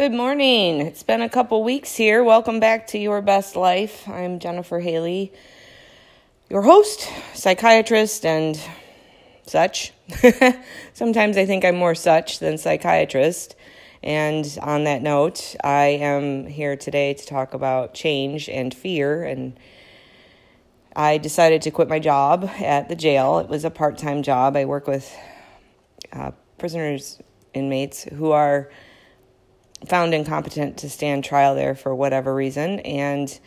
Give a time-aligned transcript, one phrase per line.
[0.00, 0.80] Good morning.
[0.80, 2.24] It's been a couple weeks here.
[2.24, 4.08] Welcome back to Your Best Life.
[4.08, 5.30] I'm Jennifer Haley,
[6.48, 8.58] your host, psychiatrist, and
[9.42, 9.92] such.
[10.94, 13.56] Sometimes I think I'm more such than psychiatrist.
[14.02, 19.22] And on that note, I am here today to talk about change and fear.
[19.22, 19.60] And
[20.96, 23.38] I decided to quit my job at the jail.
[23.38, 24.56] It was a part time job.
[24.56, 25.14] I work with
[26.10, 27.20] uh, prisoners,
[27.52, 28.70] inmates who are
[29.86, 32.80] found incompetent to stand trial there for whatever reason.
[32.80, 33.38] And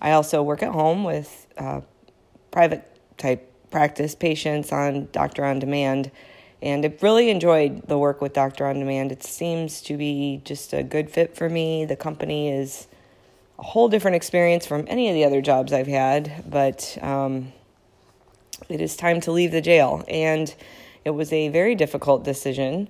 [0.00, 1.80] I also work at home with uh,
[2.50, 6.10] private type practice patients on Doctor on Demand.
[6.62, 9.12] And I've really enjoyed the work with Doctor on Demand.
[9.12, 11.84] It seems to be just a good fit for me.
[11.84, 12.88] The company is
[13.58, 17.52] a whole different experience from any of the other jobs I've had, but um,
[18.68, 20.04] it is time to leave the jail.
[20.08, 20.54] And
[21.04, 22.88] it was a very difficult decision.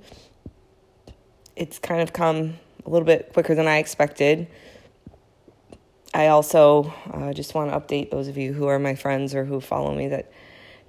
[1.54, 4.46] It's kind of come a little bit quicker than I expected.
[6.14, 9.44] I also uh, just want to update those of you who are my friends or
[9.44, 10.30] who follow me that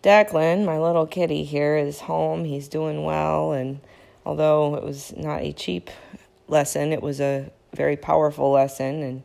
[0.04, 2.46] Declan, my little kitty here, is home.
[2.46, 3.82] He's doing well, and
[4.26, 5.90] although it was not a cheap
[6.48, 9.24] lesson, it was a very powerful lesson, and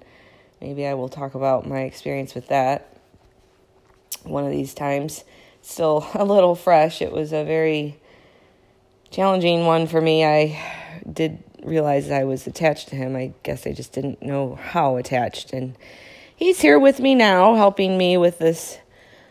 [0.61, 2.89] maybe I will talk about my experience with that
[4.25, 5.25] one of these times.
[5.61, 7.03] Still a little fresh.
[7.03, 8.01] It was a very
[9.11, 10.25] challenging one for me.
[10.25, 13.17] I did realize I was attached to him.
[13.17, 15.53] I guess I just didn't know how attached.
[15.53, 15.77] And
[16.35, 18.79] he's here with me now, helping me with this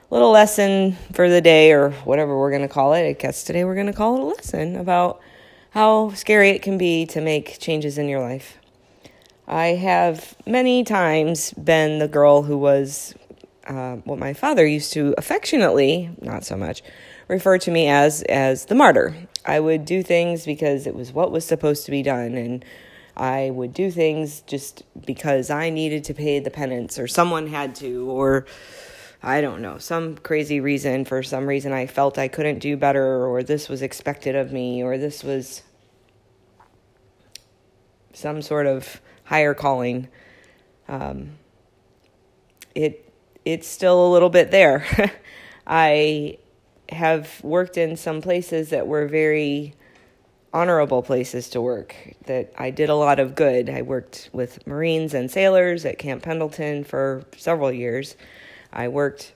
[0.10, 3.08] little lesson for the day or whatever we're going to call it.
[3.08, 5.22] I guess today we're going to call it a lesson about
[5.72, 8.58] how scary it can be to make changes in your life.
[9.48, 13.16] I have many times been the girl who was
[13.68, 16.82] uh, what my father used to affectionately, not so much,
[17.28, 19.16] refer to me as as the martyr.
[19.46, 22.64] I would do things because it was what was supposed to be done and
[23.16, 27.76] I would do things just because I needed to pay the penance or someone had
[27.76, 28.46] to or
[29.24, 33.26] I don't know, some crazy reason for some reason I felt I couldn't do better
[33.28, 35.62] or this was expected of me or this was
[38.14, 40.08] some sort of higher calling.
[40.88, 41.38] Um,
[42.76, 43.12] it
[43.46, 44.86] it's still a little bit there.
[45.68, 46.38] I
[46.92, 49.74] have worked in some places that were very
[50.54, 53.70] honorable places to work, that I did a lot of good.
[53.70, 58.18] I worked with Marines and sailors at Camp Pendleton for several years.
[58.74, 59.34] I worked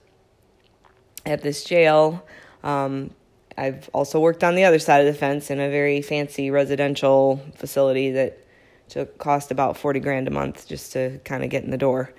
[1.25, 2.25] at this jail.
[2.63, 3.11] Um,
[3.57, 7.41] I've also worked on the other side of the fence in a very fancy residential
[7.55, 8.39] facility that
[8.89, 12.13] took cost about 40 grand a month just to kind of get in the door.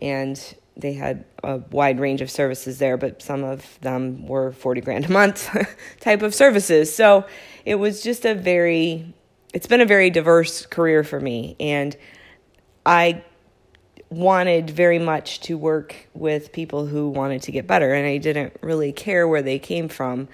[0.00, 0.40] And
[0.76, 5.06] they had a wide range of services there, but some of them were 40 grand
[5.06, 5.48] a month
[6.00, 6.94] type of services.
[6.94, 7.24] So
[7.64, 9.14] it was just a very,
[9.54, 11.56] it's been a very diverse career for me.
[11.58, 11.96] And
[12.84, 13.24] I
[14.10, 18.56] wanted very much to work with people who wanted to get better, and I didn't
[18.60, 20.28] really care where they came from.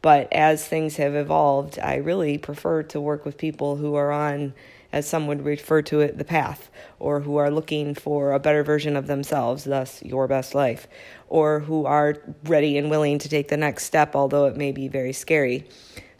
[0.00, 4.54] But as things have evolved, I really prefer to work with people who are on
[4.92, 8.64] as some would refer to it, the path, or who are looking for a better
[8.64, 10.88] version of themselves, thus your best life,
[11.28, 14.88] or who are ready and willing to take the next step, although it may be
[14.88, 15.66] very scary.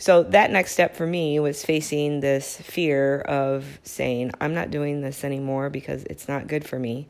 [0.01, 5.01] So, that next step for me was facing this fear of saying, I'm not doing
[5.01, 7.09] this anymore because it's not good for me.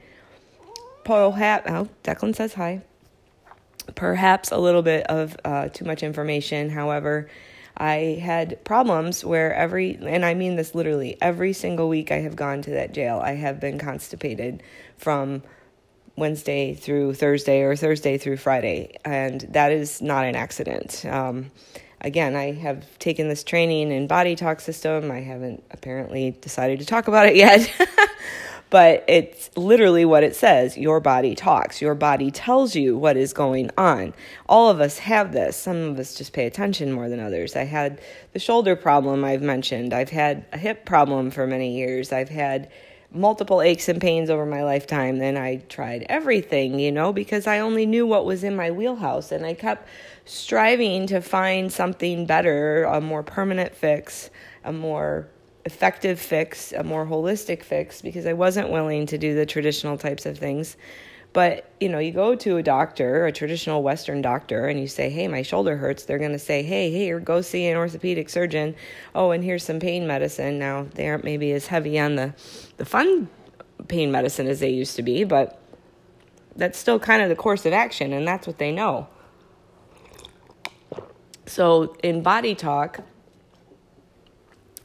[1.04, 2.82] Perhaps, oh, Declan says hi.
[3.94, 6.70] Perhaps a little bit of uh, too much information.
[6.70, 7.28] However,
[7.78, 12.34] I had problems where every, and I mean this literally, every single week I have
[12.34, 14.64] gone to that jail, I have been constipated
[14.96, 15.44] from
[16.16, 18.98] Wednesday through Thursday or Thursday through Friday.
[19.04, 21.04] And that is not an accident.
[21.06, 21.52] Um,
[22.00, 25.12] again, I have taken this training in body talk system.
[25.12, 27.72] I haven't apparently decided to talk about it yet.
[28.70, 30.76] But it's literally what it says.
[30.76, 31.80] Your body talks.
[31.80, 34.12] Your body tells you what is going on.
[34.48, 35.56] All of us have this.
[35.56, 37.56] Some of us just pay attention more than others.
[37.56, 38.00] I had
[38.32, 39.92] the shoulder problem i've mentioned.
[39.94, 42.12] I've had a hip problem for many years.
[42.12, 42.70] I've had
[43.10, 45.18] multiple aches and pains over my lifetime.
[45.18, 49.32] Then i tried everything you know because i only knew what was in my wheelhouse
[49.32, 49.88] and i kept
[50.26, 54.28] striving to find something better a more permanent fix
[54.64, 55.26] a more
[55.68, 60.24] effective fix, a more holistic fix, because I wasn't willing to do the traditional types
[60.24, 60.78] of things.
[61.34, 65.10] But, you know, you go to a doctor, a traditional Western doctor, and you say,
[65.10, 66.04] hey, my shoulder hurts.
[66.04, 68.74] They're going to say, hey, here, go see an orthopedic surgeon.
[69.14, 70.58] Oh, and here's some pain medicine.
[70.58, 72.34] Now, they aren't maybe as heavy on the,
[72.78, 73.28] the fun
[73.88, 75.60] pain medicine as they used to be, but
[76.56, 79.06] that's still kind of the course of action, and that's what they know.
[81.44, 83.00] So, in body talk,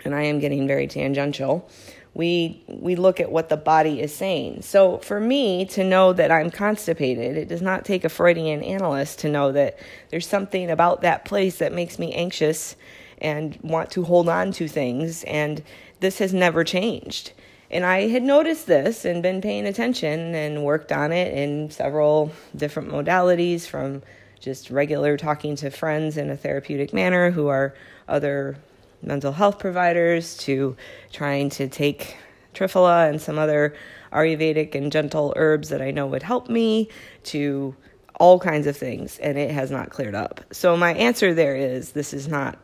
[0.05, 1.69] and I am getting very tangential,
[2.13, 4.61] we we look at what the body is saying.
[4.61, 9.19] So for me to know that I'm constipated, it does not take a Freudian analyst
[9.19, 9.79] to know that
[10.09, 12.75] there's something about that place that makes me anxious
[13.17, 15.63] and want to hold on to things and
[16.01, 17.31] this has never changed.
[17.71, 22.31] And I had noticed this and been paying attention and worked on it in several
[22.55, 24.03] different modalities from
[24.39, 27.73] just regular talking to friends in a therapeutic manner who are
[28.07, 28.57] other
[29.03, 30.75] mental health providers to
[31.11, 32.17] trying to take
[32.53, 33.75] Triphala and some other
[34.11, 36.89] Ayurvedic and gentle herbs that I know would help me
[37.23, 37.75] to
[38.19, 40.41] all kinds of things, and it has not cleared up.
[40.51, 42.59] So, my answer there is this is not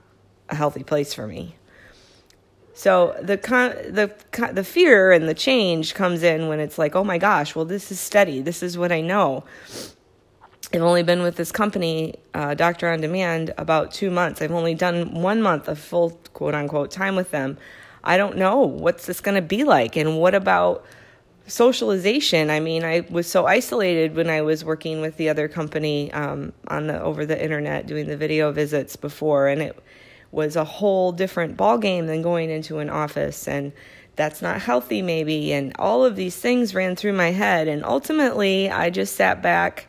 [0.49, 1.55] a healthy place for me.
[2.79, 4.09] So the con- the
[4.53, 7.91] the fear and the change comes in when it's like, oh my gosh, well this
[7.91, 8.41] is steady.
[8.41, 9.43] This is what I know.
[10.71, 14.39] I've only been with this company, uh, Doctor on Demand, about two months.
[14.39, 17.57] I've only done one month of full quote unquote time with them.
[18.03, 20.85] I don't know what's this going to be like, and what about
[21.47, 22.51] socialization?
[22.51, 26.53] I mean, I was so isolated when I was working with the other company um,
[26.67, 29.83] on the over the internet doing the video visits before, and it
[30.31, 33.71] was a whole different ball game than going into an office and
[34.15, 38.69] that's not healthy maybe and all of these things ran through my head and ultimately
[38.69, 39.87] I just sat back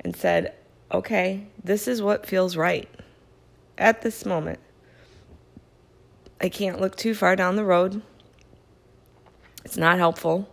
[0.00, 0.54] and said,
[0.92, 2.88] okay, this is what feels right
[3.78, 4.60] at this moment.
[6.40, 8.02] I can't look too far down the road.
[9.64, 10.48] It's not helpful.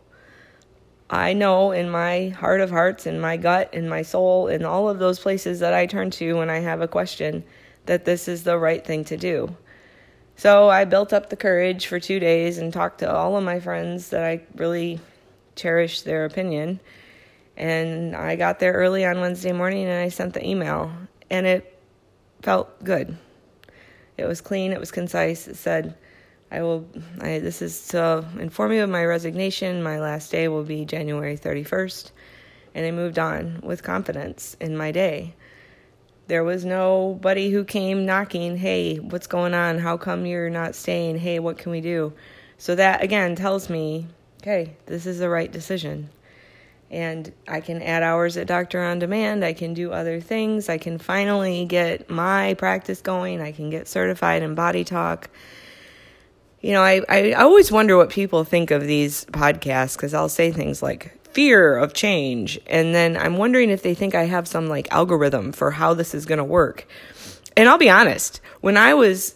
[1.09, 4.89] I know in my heart of hearts, in my gut, in my soul, in all
[4.89, 7.43] of those places that I turn to when I have a question,
[7.85, 9.55] that this is the right thing to do.
[10.35, 13.59] So I built up the courage for two days and talked to all of my
[13.59, 14.99] friends that I really
[15.55, 16.79] cherish their opinion
[17.55, 20.91] and I got there early on Wednesday morning and I sent the email,
[21.29, 21.79] and it
[22.41, 23.17] felt good.
[24.17, 25.47] It was clean, it was concise.
[25.47, 25.95] It said,
[26.51, 26.87] I will,
[27.19, 29.81] I, this is to inform you of my resignation.
[29.81, 32.11] My last day will be January 31st.
[32.75, 35.33] And I moved on with confidence in my day.
[36.27, 39.79] There was nobody who came knocking, hey, what's going on?
[39.79, 41.17] How come you're not staying?
[41.17, 42.13] Hey, what can we do?
[42.57, 44.07] So that again tells me,
[44.41, 46.09] okay, this is the right decision
[46.93, 49.43] and I can add hours at Doctor on Demand.
[49.43, 50.69] I can do other things.
[50.69, 53.41] I can finally get my practice going.
[53.41, 55.29] I can get certified in body talk.
[56.61, 60.51] You know, I, I always wonder what people think of these podcasts because I'll say
[60.51, 62.59] things like fear of change.
[62.67, 66.13] And then I'm wondering if they think I have some like algorithm for how this
[66.13, 66.87] is going to work.
[67.57, 69.35] And I'll be honest, when I was,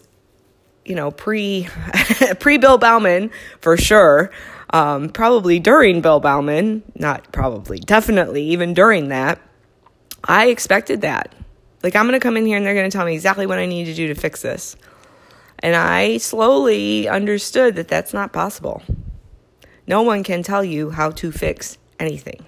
[0.84, 1.68] you know, pre
[2.38, 4.30] pre Bill Bauman for sure,
[4.70, 9.40] um, probably during Bill Bauman, not probably, definitely, even during that,
[10.24, 11.34] I expected that.
[11.82, 13.58] Like, I'm going to come in here and they're going to tell me exactly what
[13.58, 14.76] I need to do to fix this.
[15.60, 18.82] And I slowly understood that that's not possible.
[19.86, 22.44] No one can tell you how to fix anything.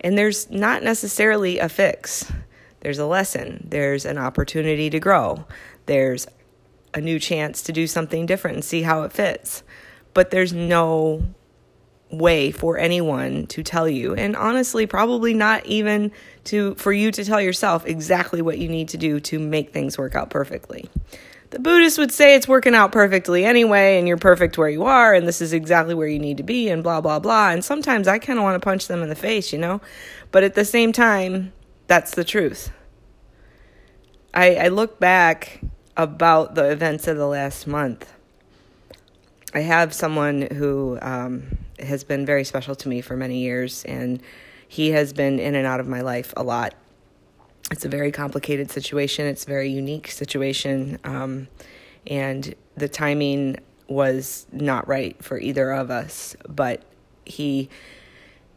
[0.00, 2.32] And there's not necessarily a fix,
[2.80, 5.44] there's a lesson, there's an opportunity to grow,
[5.86, 6.26] there's
[6.94, 9.62] a new chance to do something different and see how it fits
[10.14, 11.22] but there's no
[12.10, 14.14] way for anyone to tell you.
[14.14, 16.12] And honestly probably not even
[16.44, 19.96] to for you to tell yourself exactly what you need to do to make things
[19.96, 20.88] work out perfectly.
[21.50, 25.14] The buddhists would say it's working out perfectly anyway and you're perfect where you are
[25.14, 27.50] and this is exactly where you need to be and blah blah blah.
[27.50, 29.80] And sometimes i kind of want to punch them in the face you know?
[30.32, 31.52] But at the same time
[31.86, 32.70] that's the truth.
[34.34, 35.60] I i look back
[35.96, 38.12] about the events of the last month
[39.52, 44.22] I have someone who um, has been very special to me for many years, and
[44.68, 46.74] he has been in and out of my life a lot.
[47.72, 49.26] It's a very complicated situation.
[49.26, 51.48] It's a very unique situation, um,
[52.06, 53.56] and the timing
[53.88, 56.36] was not right for either of us.
[56.48, 56.82] But
[57.24, 57.68] he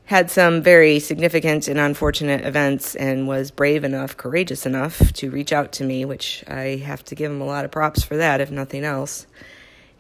[0.06, 5.52] had some very significant and unfortunate events and was brave enough, courageous enough to reach
[5.52, 8.42] out to me, which I have to give him a lot of props for that,
[8.42, 9.26] if nothing else.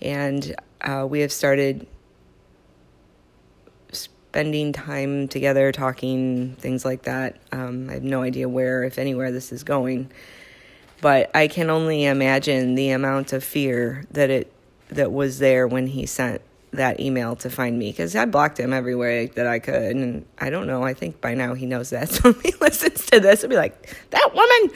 [0.01, 1.87] And uh, we have started
[3.91, 7.37] spending time together, talking, things like that.
[7.51, 10.11] Um, I have no idea where, if anywhere, this is going,
[11.01, 14.51] but I can only imagine the amount of fear that it
[14.89, 18.73] that was there when he sent that email to find me because I blocked him
[18.73, 20.83] everywhere that I could, and I don't know.
[20.83, 22.09] I think by now he knows that.
[22.23, 24.75] So if he listens to this, he'll be like, "That woman,"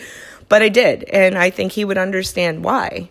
[0.50, 3.10] but I did, and I think he would understand why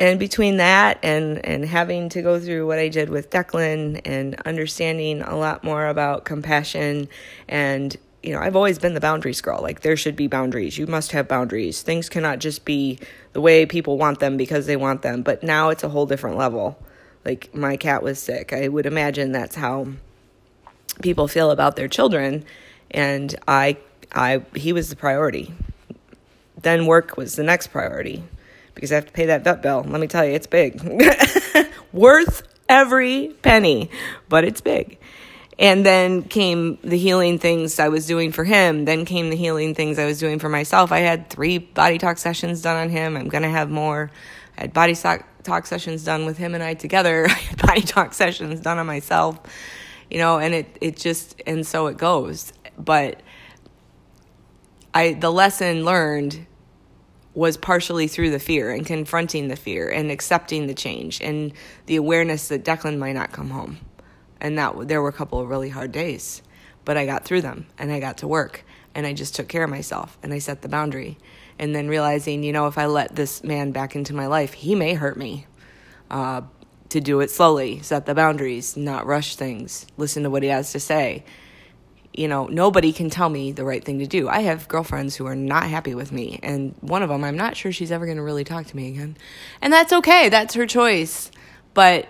[0.00, 4.40] and between that and and having to go through what I did with Declan and
[4.46, 7.08] understanding a lot more about compassion
[7.46, 9.62] and you know, I've always been the boundaries girl.
[9.62, 10.76] Like, there should be boundaries.
[10.76, 11.80] You must have boundaries.
[11.80, 12.98] Things cannot just be
[13.32, 15.22] the way people want them because they want them.
[15.22, 16.78] But now it's a whole different level.
[17.24, 18.52] Like, my cat was sick.
[18.52, 19.86] I would imagine that's how
[21.00, 22.44] people feel about their children.
[22.90, 23.78] And I,
[24.12, 25.54] I, he was the priority.
[26.60, 28.22] Then work was the next priority
[28.80, 29.84] because I have to pay that vet bill.
[29.86, 30.80] Let me tell you, it's big.
[31.92, 33.90] Worth every penny,
[34.30, 34.96] but it's big.
[35.58, 38.86] And then came the healing things I was doing for him.
[38.86, 40.92] Then came the healing things I was doing for myself.
[40.92, 43.18] I had three body talk sessions done on him.
[43.18, 44.10] I'm going to have more.
[44.56, 47.26] I had body talk sessions done with him and I together.
[47.28, 49.38] I had body talk sessions done on myself,
[50.08, 52.54] you know, and it, it just, and so it goes.
[52.78, 53.20] But
[54.94, 56.46] I, the lesson learned
[57.34, 61.52] was partially through the fear and confronting the fear and accepting the change and
[61.86, 63.78] the awareness that Declan might not come home.
[64.40, 66.42] And that there were a couple of really hard days,
[66.84, 69.64] but I got through them and I got to work and I just took care
[69.64, 71.18] of myself and I set the boundary.
[71.58, 74.74] And then realizing, you know, if I let this man back into my life, he
[74.74, 75.46] may hurt me.
[76.10, 76.40] Uh,
[76.90, 80.72] to do it slowly, set the boundaries, not rush things, listen to what he has
[80.72, 81.24] to say,
[82.12, 84.28] you know, nobody can tell me the right thing to do.
[84.28, 87.56] I have girlfriends who are not happy with me, and one of them, I'm not
[87.56, 89.16] sure she's ever going to really talk to me again.
[89.62, 91.30] And that's okay, that's her choice.
[91.72, 92.08] But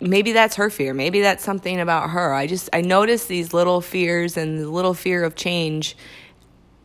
[0.00, 0.92] maybe that's her fear.
[0.92, 2.34] Maybe that's something about her.
[2.34, 5.96] I just, I notice these little fears and the little fear of change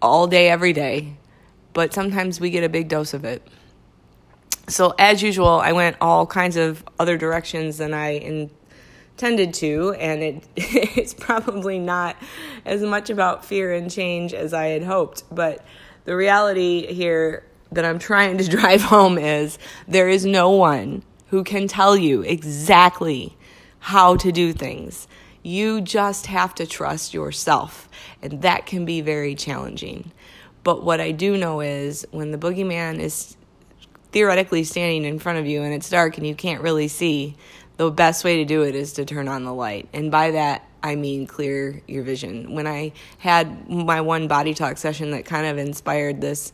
[0.01, 1.17] all day, every day.
[1.73, 3.45] But sometimes we get a big dose of it.
[4.69, 8.51] So, as usual, I went all kinds of other directions than I in,
[9.17, 12.15] tended to, and it it's probably not
[12.65, 15.23] as much about fear and change as I had hoped.
[15.31, 15.65] But
[16.05, 19.57] the reality here that I'm trying to drive home is
[19.87, 23.35] there is no one who can tell you exactly
[23.79, 25.07] how to do things.
[25.43, 27.89] You just have to trust yourself,
[28.21, 30.11] and that can be very challenging.
[30.63, 33.37] But what I do know is when the boogeyman is
[34.11, 37.37] theoretically standing in front of you and it's dark and you can't really see,
[37.77, 39.87] the best way to do it is to turn on the light.
[39.93, 42.53] And by that, I mean clear your vision.
[42.53, 46.53] When I had my one body talk session that kind of inspired this,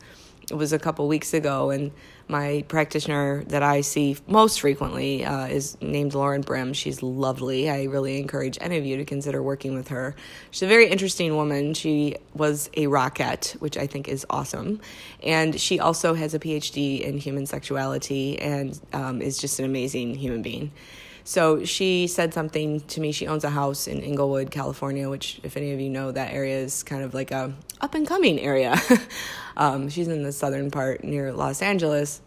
[0.51, 1.91] it was a couple weeks ago, and
[2.27, 6.73] my practitioner that I see most frequently uh, is named Lauren Brim.
[6.73, 7.69] She's lovely.
[7.69, 10.15] I really encourage any of you to consider working with her.
[10.51, 11.73] She's a very interesting woman.
[11.73, 14.81] She was a rocket, which I think is awesome.
[15.21, 20.15] And she also has a PhD in human sexuality and um, is just an amazing
[20.15, 20.71] human being.
[21.25, 23.11] So she said something to me.
[23.11, 26.57] She owns a house in Inglewood, California, which, if any of you know, that area
[26.57, 28.75] is kind of like a up and coming area.
[29.57, 32.21] um, she's in the southern part near Los Angeles.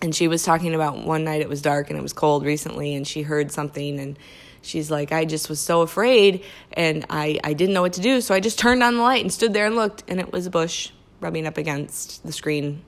[0.00, 2.94] And she was talking about one night it was dark and it was cold recently,
[2.94, 4.18] and she heard something, and
[4.60, 8.20] she's like, I just was so afraid, and I, I didn't know what to do,
[8.20, 10.46] so I just turned on the light and stood there and looked, and it was
[10.46, 10.90] a bush
[11.20, 12.84] rubbing up against the screen.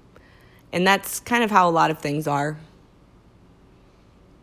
[0.72, 2.58] And that's kind of how a lot of things are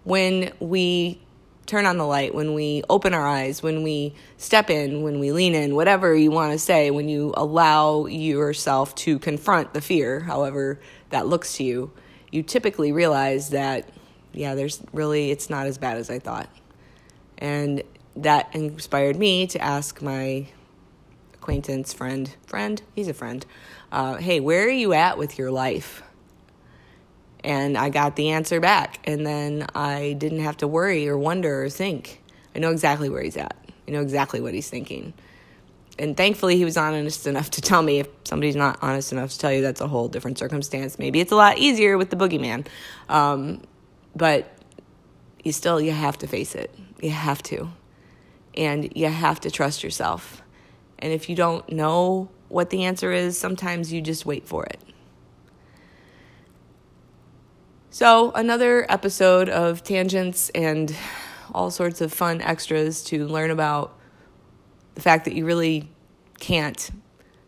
[0.03, 1.19] when we
[1.65, 5.31] turn on the light, when we open our eyes, when we step in, when we
[5.31, 10.19] lean in, whatever you want to say, when you allow yourself to confront the fear,
[10.19, 10.79] however
[11.09, 11.91] that looks to you,
[12.31, 13.89] you typically realize that,
[14.33, 16.49] yeah, there's really, it's not as bad as I thought.
[17.37, 17.83] And
[18.15, 20.47] that inspired me to ask my
[21.33, 23.45] acquaintance, friend, friend, he's a friend,
[23.91, 26.03] uh, hey, where are you at with your life?
[27.43, 28.99] And I got the answer back.
[29.05, 32.21] And then I didn't have to worry or wonder or think.
[32.55, 33.55] I know exactly where he's at,
[33.87, 35.13] I know exactly what he's thinking.
[35.99, 37.99] And thankfully, he was honest enough to tell me.
[37.99, 40.97] If somebody's not honest enough to tell you, that's a whole different circumstance.
[40.97, 42.65] Maybe it's a lot easier with the boogeyman.
[43.09, 43.61] Um,
[44.15, 44.51] but
[45.43, 46.73] you still, you have to face it.
[46.99, 47.69] You have to.
[48.55, 50.41] And you have to trust yourself.
[50.97, 54.79] And if you don't know what the answer is, sometimes you just wait for it.
[57.93, 60.95] So, another episode of tangents and
[61.53, 63.95] all sorts of fun extras to learn about
[64.95, 65.87] the fact that you really
[66.39, 66.89] can't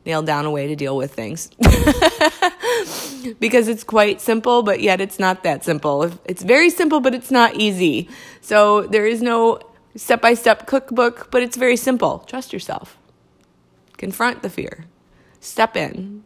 [0.05, 1.47] nail down a way to deal with things.
[3.39, 6.11] because it's quite simple, but yet it's not that simple.
[6.25, 8.07] It's very simple, but it's not easy.
[8.41, 9.59] So, there is no
[9.95, 12.19] step by step cookbook, but it's very simple.
[12.19, 12.99] Trust yourself,
[13.97, 14.85] confront the fear,
[15.39, 16.23] step in,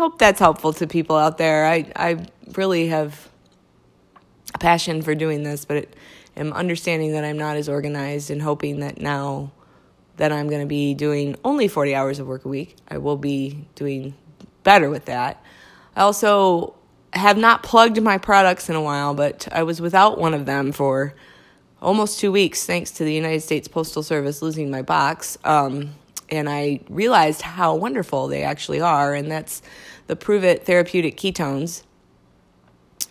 [0.00, 1.66] hope that's helpful to people out there.
[1.66, 2.26] I, I
[2.56, 3.28] really have
[4.54, 5.96] a passion for doing this, but it,
[6.36, 9.52] am understanding that I'm not as organized and hoping that now
[10.16, 13.18] that I'm going to be doing only 40 hours of work a week, I will
[13.18, 14.14] be doing
[14.62, 15.44] better with that.
[15.94, 16.74] I also
[17.12, 20.72] have not plugged my products in a while, but I was without one of them
[20.72, 21.14] for
[21.82, 25.36] almost two weeks thanks to the United States Postal Service losing my box.
[25.44, 25.94] Um,
[26.30, 29.62] and I realized how wonderful they actually are, and that's
[30.06, 31.82] the Pruvit therapeutic ketones.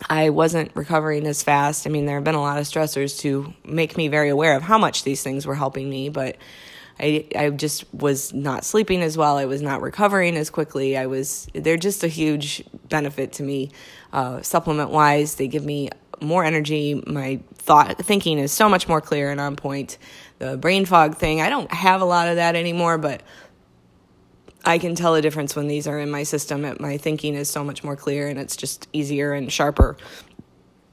[0.08, 1.86] I wasn't recovering as fast.
[1.86, 4.62] I mean, there have been a lot of stressors to make me very aware of
[4.62, 6.36] how much these things were helping me, but
[6.98, 9.36] I I just was not sleeping as well.
[9.36, 10.96] I was not recovering as quickly.
[10.96, 13.70] I was they're just a huge benefit to me,
[14.12, 15.34] uh, supplement wise.
[15.36, 17.02] They give me more energy.
[17.06, 19.98] My thought thinking is so much more clear and on point.
[20.40, 23.22] The brain fog thing, I don't have a lot of that anymore, but
[24.64, 26.66] I can tell a difference when these are in my system.
[26.80, 29.98] My thinking is so much more clear and it's just easier and sharper.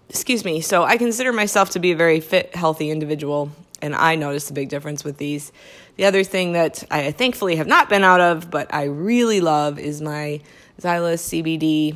[0.10, 0.60] Excuse me.
[0.60, 3.50] So I consider myself to be a very fit, healthy individual,
[3.82, 5.54] and I notice a big difference with these.
[5.96, 9.80] The other thing that I thankfully have not been out of, but I really love,
[9.80, 10.42] is my
[10.82, 11.96] Xylus CBD.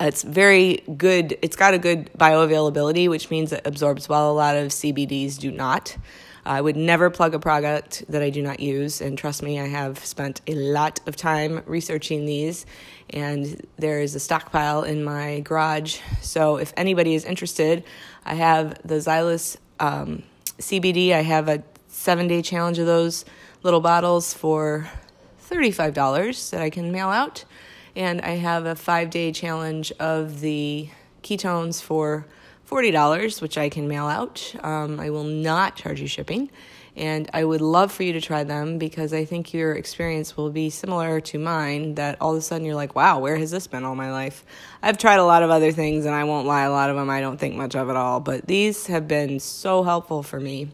[0.00, 1.38] It's very good.
[1.42, 4.30] It's got a good bioavailability, which means it absorbs well.
[4.30, 5.96] A lot of CBDs do not.
[6.46, 9.66] I would never plug a product that I do not use, and trust me, I
[9.66, 12.66] have spent a lot of time researching these,
[13.10, 16.00] and there is a stockpile in my garage.
[16.20, 17.82] So if anybody is interested,
[18.26, 20.22] I have the Xylus um,
[20.58, 21.12] CBD.
[21.12, 23.24] I have a seven day challenge of those
[23.62, 24.90] little bottles for
[25.48, 27.44] $35 that I can mail out,
[27.96, 30.88] and I have a five day challenge of the
[31.22, 32.26] ketones for
[32.68, 34.54] $40, which I can mail out.
[34.62, 36.50] Um, I will not charge you shipping.
[36.96, 40.50] And I would love for you to try them because I think your experience will
[40.50, 41.96] be similar to mine.
[41.96, 44.44] That all of a sudden you're like, wow, where has this been all my life?
[44.80, 47.10] I've tried a lot of other things, and I won't lie, a lot of them
[47.10, 48.20] I don't think much of at all.
[48.20, 50.68] But these have been so helpful for me.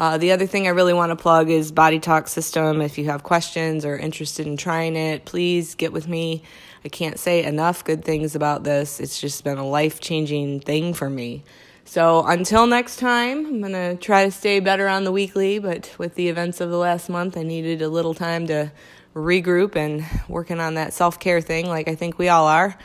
[0.00, 2.80] Uh, the other thing I really want to plug is Body Talk System.
[2.80, 6.42] If you have questions or interested in trying it, please get with me.
[6.86, 8.98] I can't say enough good things about this.
[8.98, 11.44] It's just been a life changing thing for me.
[11.84, 15.94] So until next time, I'm going to try to stay better on the weekly, but
[15.98, 18.72] with the events of the last month, I needed a little time to
[19.14, 22.78] regroup and working on that self care thing like I think we all are.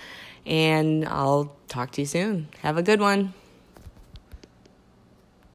[0.45, 2.49] And I'll talk to you soon.
[2.59, 3.33] Have a good one.